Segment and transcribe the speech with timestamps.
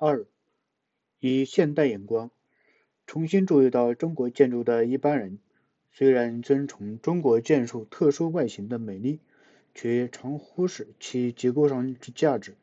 [0.00, 0.26] 二、
[1.18, 2.30] 以现代眼光
[3.04, 5.40] 重新注意到中国建筑的一般人，
[5.90, 9.18] 虽然尊崇中国建筑特殊外形的美丽，
[9.74, 12.54] 却常忽视其结构上之价值。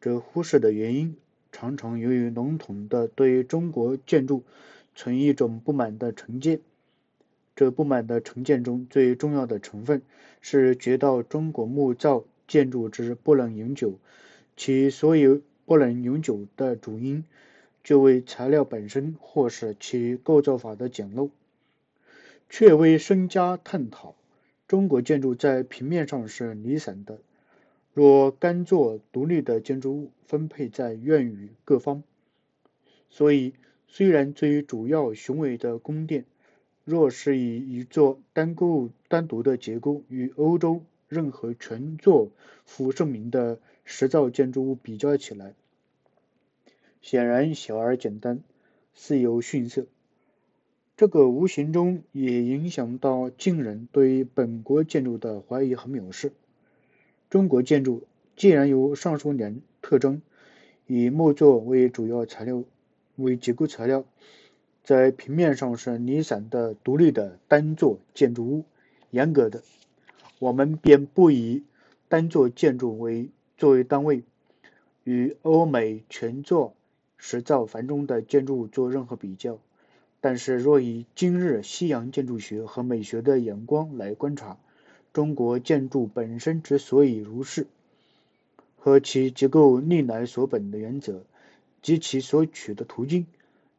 [0.00, 1.16] 这忽视的原因，
[1.52, 4.42] 常常由于笼统的对中国建筑
[4.96, 6.58] 存一种不满的成见。
[7.54, 10.02] 这不满的成见中最重要的成分，
[10.40, 14.00] 是觉到中国木造建筑之不能永久，
[14.56, 15.40] 其所有。
[15.64, 17.24] 不能永久的主因，
[17.84, 21.30] 就为材料本身或是其构造法的简陋，
[22.50, 24.14] 却为深加探讨。
[24.68, 27.18] 中国建筑在平面上是离散的，
[27.92, 32.02] 若干座独立的建筑物分配在院宇各方，
[33.10, 33.52] 所以
[33.86, 36.24] 虽然最主要雄伟的宫殿，
[36.84, 40.82] 若是以一座单构单独的结构与欧洲
[41.12, 42.30] 任何全座
[42.64, 45.52] 负盛名的石造建筑物比较起来，
[47.02, 48.40] 显然小而简单，
[48.94, 49.84] 似有逊色。
[50.96, 56.32] 这个无形中也影响到近人对本国建筑的怀疑和藐视。
[57.28, 58.04] 中国建筑
[58.34, 60.22] 既然有上述两特征，
[60.86, 62.64] 以木作为主要材料
[63.16, 64.06] 为结构材料，
[64.82, 68.64] 在平面上是离散的独立的单座建筑物，
[69.10, 69.62] 严格的，
[70.42, 71.62] 我们便不以
[72.08, 74.24] 单座建筑为作为单位，
[75.04, 76.74] 与欧美全座。
[77.16, 79.60] 石造繁中的建筑做任何比较，
[80.20, 84.58] 但是若以今日西洋建筑学和美学的眼光来观察
[85.12, 87.68] 中国建筑本身之所以如是，
[88.76, 91.22] 和其结构历来所本的原则
[91.82, 93.26] 及其所取的途径，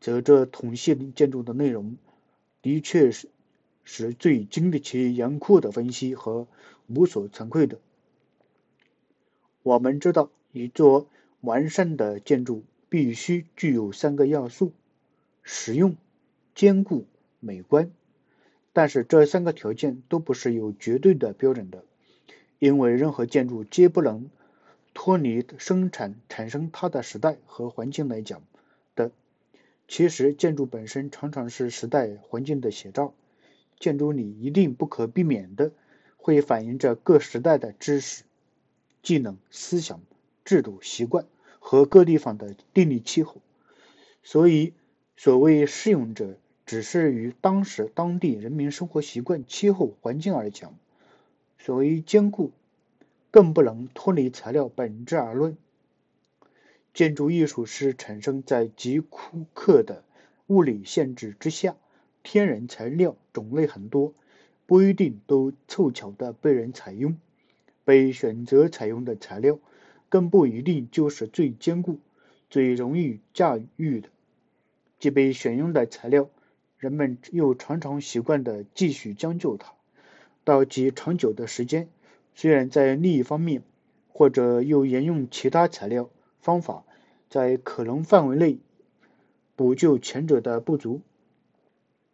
[0.00, 1.96] 则这统系建筑的内容
[2.62, 3.26] 的确是
[3.84, 6.46] 是最经得起严酷的分析和
[6.86, 7.78] 无所惭愧的。
[9.62, 11.08] 我们知道，一座
[11.40, 12.64] 完善的建筑。
[12.88, 14.74] 必须具有三个要素：
[15.42, 15.96] 实用、
[16.54, 17.06] 坚固、
[17.40, 17.90] 美观。
[18.74, 21.86] 但是这三个条件都不是有绝对的标准的，
[22.58, 24.28] 因为任何建筑皆不能
[24.92, 28.42] 脱离生产产生它的时代和环境来讲
[28.94, 29.10] 的。
[29.88, 33.14] 其实，建筑本身常常是时代环境的写照。
[33.82, 35.72] 建筑里一定不可避免的
[36.16, 38.22] 会反映着各时代的知识、
[39.02, 40.00] 技能、思想、
[40.44, 41.26] 制度、习惯。
[41.64, 43.36] 和各地方的地理气候，
[44.24, 44.72] 所以
[45.16, 50.72] 所谓适用者，只是与当时当地人民生活习惯、气候环境而讲；
[51.60, 52.50] 所谓坚固，
[53.30, 55.56] 更不能脱离材料本质而论。
[56.92, 60.02] 建筑艺术是产生在极苛刻的
[60.48, 61.76] 物理限制之下，
[62.22, 64.14] 天然材料种类很多，
[64.66, 67.16] 不一定都凑巧的被人采用，
[67.84, 69.58] 被选择采用的材料。
[70.08, 71.98] 更不一定就是最坚固、
[72.50, 74.10] 最容易驾驭的。
[74.98, 76.28] 即被选用的材料，
[76.76, 79.72] 人们又常常习惯的继续将就它，
[80.44, 81.88] 到极长久的时间。
[82.34, 83.62] 虽然在另一方面，
[84.12, 86.84] 或者又沿用其他材料方法，
[87.30, 88.58] 在可能范围内
[89.56, 91.00] 补救前者的不足。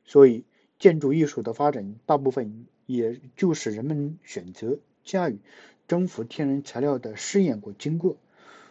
[0.09, 0.45] 所以，
[0.79, 5.39] 建筑艺术的发展，大部分也就是人们选择驾驭。
[5.87, 8.17] 征服天然材料的试验过经过。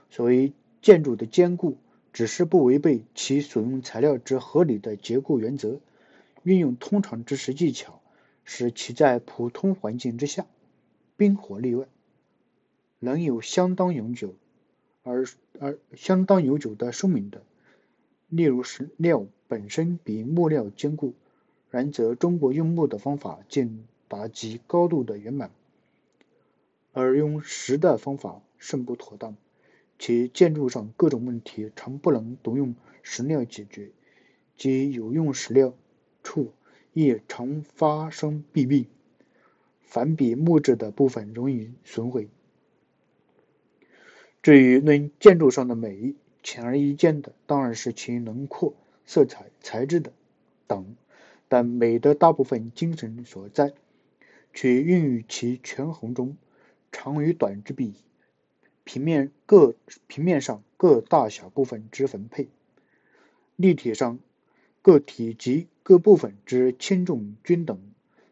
[0.09, 1.77] 所谓建筑的坚固，
[2.11, 5.79] 只是不违背其所用材料之合理的结构原则，
[6.41, 8.01] 运用通常知识技巧，
[8.43, 10.47] 使其在普通环境之下
[11.17, 11.85] 冰火例外，
[12.97, 14.33] 能有相当永久
[15.03, 15.25] 而
[15.59, 17.43] 而相当永久的寿命的。
[18.27, 21.13] 例如石料本身比木料坚固，
[21.69, 25.51] 然则中国用木的方法竟达极高度的圆满。
[26.94, 29.35] 而用石的方法甚不妥当，
[30.00, 33.91] 其建筑上各种问题常不能独用石料解决，
[34.56, 35.73] 即有用石料
[36.23, 36.53] 处
[36.94, 38.88] 亦常发生弊病，
[39.81, 42.29] 反比木质的部分容易损毁。
[44.41, 48.74] 至于论建筑上的美，显而易见的当然是其轮廓、
[49.06, 50.13] 色彩、材质的
[50.65, 50.95] 等，
[51.47, 53.73] 但美的大部分精神所在，
[54.53, 56.38] 却孕育其权衡中。
[56.91, 57.94] 长与短之比，
[58.83, 59.75] 平面各
[60.07, 62.47] 平面上各大小部分之分配，
[63.57, 64.19] 立体上
[64.81, 67.79] 各体积各部分之轻重均等。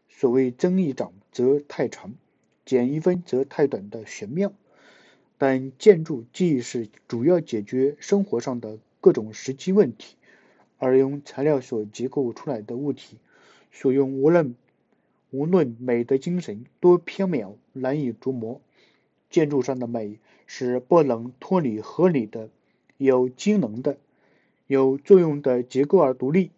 [0.10, 2.16] 所谓增一长则太长，
[2.66, 4.54] 减一分则太短的玄妙。
[5.38, 10.16] 但建筑既是主要解决生活上的各种实际问题，
[10.86, 13.18] 而用材料所结构出来的物体，
[13.72, 14.54] 所用无论。
[15.32, 18.62] 无论美的精神多缥缈难以琢磨，
[19.30, 22.48] 建筑上的美是不能脱离合理的
[22.98, 23.98] 有机能的、
[24.66, 26.52] 有作用的结构而独立，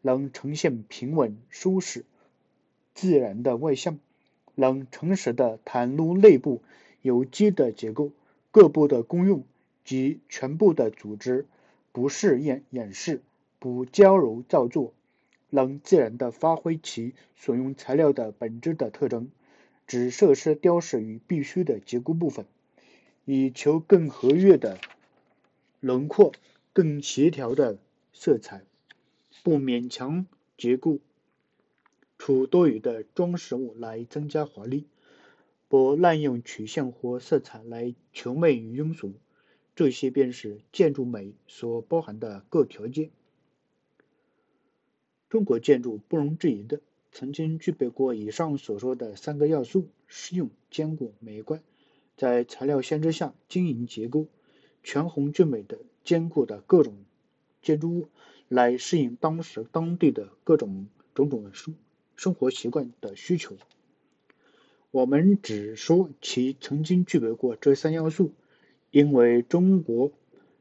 [0.00, 2.06] 能呈现平稳、舒适、
[2.94, 3.98] 自然的外向，
[4.54, 6.62] 能诚实的袒露内部
[7.02, 8.12] 有机的结构、
[8.50, 9.44] 各部的功用
[9.84, 11.44] 及全部的组织，
[11.90, 13.20] 不是掩掩饰，
[13.62, 14.92] 不矫揉造作，
[15.48, 19.30] 能自然的发挥其所用材料的本质的特征，
[19.86, 22.44] 只设施雕饰于必须的结构部分。
[23.24, 24.80] 以求更活跃的
[25.78, 26.32] 轮廓、
[26.72, 27.78] 更协调的
[28.12, 28.64] 色彩，
[29.44, 30.26] 不勉强
[30.58, 30.98] 结构
[32.18, 34.86] 出多余的装饰物来增加华丽，
[35.68, 39.12] 不滥用曲线或色彩来求美与庸俗，
[39.76, 43.12] 这些便是建筑美所包含的各条件。
[45.32, 51.62] 中国建筑不容置疑的曾经具备过以上所说的三个要素：实用、坚固、美观。
[52.18, 54.26] 在材料限制下经营结构
[54.82, 56.94] 全红俊美的坚固的各种
[57.62, 58.08] 建筑物，
[58.48, 61.76] 来适应当时当地的各种种种生
[62.14, 63.56] 生活习惯的需求。
[64.90, 68.32] 我们只说其曾经具备过这三要素，
[68.90, 70.12] 因为中国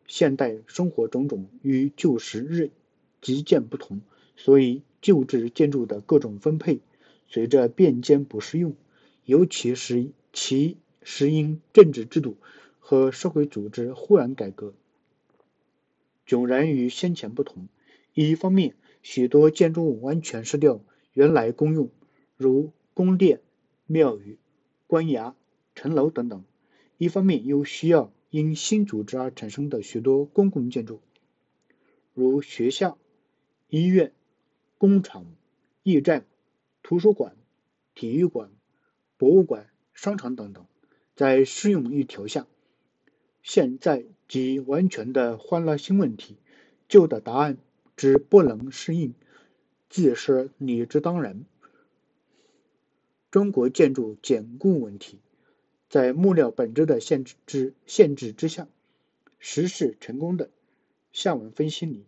[0.07, 2.69] 现代生活种种与旧时日
[3.19, 3.99] 极见不同，
[4.43, 6.79] 所以旧制建筑的各种分配
[7.27, 8.75] 随着变迁不适用，
[9.25, 10.77] 尤其是其。
[11.03, 12.37] 是因政治制度
[12.77, 14.75] 和社会组织忽然改革，
[16.27, 17.69] 迥然与先前不同。
[18.13, 20.79] 一方面，许多建筑物完全失掉
[21.13, 21.89] 原来功用，
[22.37, 23.41] 如宫殿、
[23.87, 24.37] 庙宇、
[24.85, 25.33] 官衙、
[25.73, 26.43] 城楼等等；
[26.99, 31.01] 一方面又需要因新组织而产生的许多公共建筑，
[32.13, 32.99] 如学校、
[33.69, 34.11] 医院、
[34.81, 35.27] 工厂、
[35.83, 36.25] 驿站、
[36.81, 37.35] 图书馆、
[37.93, 38.49] 体育馆、
[39.15, 40.65] 博物馆、商场等等。
[41.15, 42.47] 在适用一条下，
[43.43, 46.37] 现在即完全的换了新问题，
[46.89, 47.59] 旧的答案
[47.95, 49.13] 之不能适应，
[49.87, 51.45] 自是理之当然。
[53.29, 55.19] 中国建筑坚固问题，
[55.91, 58.67] 在木料本质的限制之限制之下，
[59.37, 60.49] 实是成功的。
[61.11, 62.03] 下文分析里，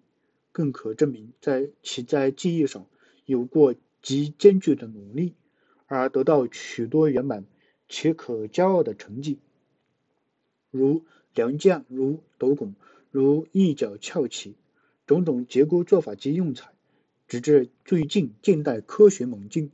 [0.53, 2.85] 更可证明，在其在技艺上
[3.25, 5.33] 有过极艰巨的努力，
[5.87, 7.43] 而得到许多圆满。
[7.89, 9.37] 且可骄傲的成绩，
[10.71, 11.03] 如
[11.35, 12.73] 梁架，如斗拱，
[13.11, 14.55] 如一角翘起，
[15.05, 16.71] 种种结构做法及用材，
[17.27, 19.69] 直至最近近代科学猛进，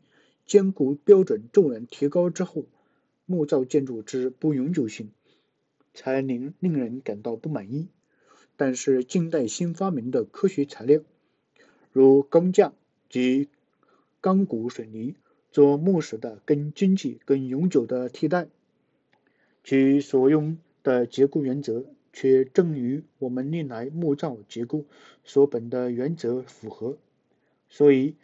[0.46, 2.66] 坚固标准骤然提高之后，
[3.25, 5.12] 木造建筑之不永久性，
[5.94, 7.88] 才令令人感到不满意。
[8.60, 11.00] 但是近代新发明的科学材料，
[11.94, 12.74] 如钢架
[13.08, 13.48] 及
[14.20, 15.16] 钢骨水泥。
[15.52, 18.50] 做木石的更经济、更永久的替代，
[19.64, 24.86] 其所用的结构原则却正与我们历来木造结构
[25.24, 27.00] 所本的原则符合。
[27.68, 28.16] 所以，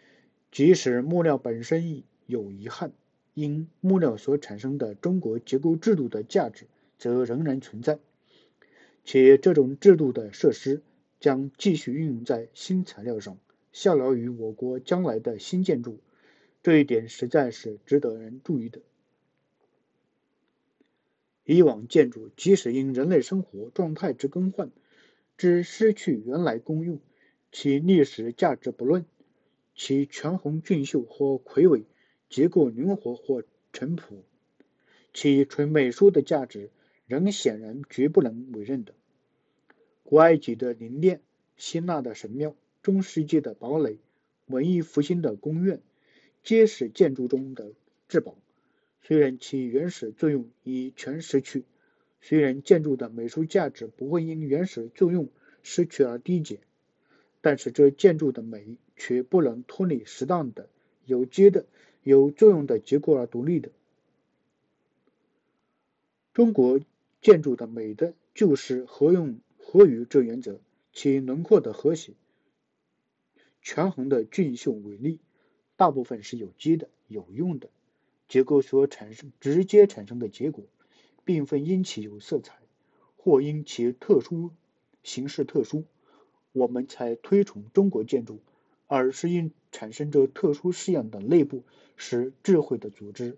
[0.51, 2.91] 即使木料本身有遗憾，
[3.33, 6.67] 因木料所产生的中国结构制度的价值
[6.99, 7.97] 则仍然存在，
[9.05, 10.81] 且这种制度的设施
[11.19, 13.37] 将继续运用在新材料上，
[13.71, 15.99] 效劳于我国将来的新建筑。
[16.63, 18.81] 这一点实在是值得人注意的。
[21.43, 24.71] 以往建筑即使因人类生活状态之更换，
[25.37, 26.99] 之失去原来功用，
[27.51, 29.05] 其历史价值不论，
[29.75, 31.83] 其全红俊秀或魁伟，
[32.27, 34.23] 结构灵活或陈朴，
[35.13, 36.71] 其纯美术的价值，
[37.05, 38.95] 仍显然绝不能委任的。
[40.07, 41.19] 古埃及的陵殿、
[41.57, 43.97] 希腊的神庙、中世纪的堡垒、
[44.45, 45.81] 文艺复兴的宫苑。
[46.43, 47.71] 皆是建筑中的
[48.07, 48.37] 至宝，
[49.01, 51.63] 虽然其原始作用已全失去，
[52.21, 55.27] 虽然建筑的美术价值不会因原始作用
[55.63, 56.59] 失去而低减，
[57.41, 60.69] 但是这建筑的美却不能脱离适当的、
[61.03, 61.65] 有机的、
[62.03, 63.71] 有作用的结构而独立的。
[66.31, 66.79] 中国
[67.23, 70.59] 建筑的美的就是合用合于这原则，
[70.93, 72.13] 其轮廓的和谐、
[73.63, 75.19] 权衡的俊秀伟丽。
[75.75, 77.67] 大部分是有机的、有用的
[78.29, 80.63] 结构所产生直接产生的结果，
[81.25, 82.59] 并非因其有色彩，
[83.17, 84.51] 或因其特殊
[85.03, 85.83] 形式特殊，
[86.53, 88.39] 我们才推崇中国建筑，
[88.87, 91.63] 而是因产生着特殊式样的内部
[91.97, 93.35] 是智慧的组织、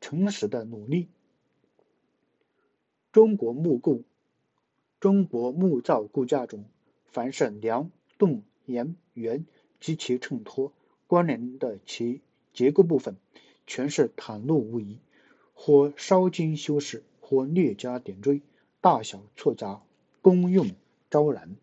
[0.00, 1.08] 诚实的努力。
[3.12, 4.02] 中国木构、
[5.00, 6.66] 中国木造构架中，
[7.06, 9.46] 凡是梁、栋、檐、垣
[9.80, 10.74] 及其衬托。
[11.06, 12.20] 关联的其
[12.52, 13.16] 结构部分，
[13.66, 14.98] 全是袒露无遗，
[15.54, 18.42] 或稍经修饰，或略加点缀，
[18.82, 19.82] 大小错杂，
[20.20, 20.66] 功用
[21.08, 21.56] 昭然。